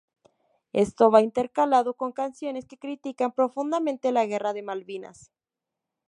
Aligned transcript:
Esto 0.73 1.11
va 1.11 1.21
intercalado 1.21 1.93
con 1.93 2.11
canciones 2.11 2.65
que 2.65 2.79
critican 2.79 3.33
profundamente 3.33 4.11
la 4.11 4.25
guerra 4.25 4.51
de 4.51 4.63
Malvinas. 4.63 5.29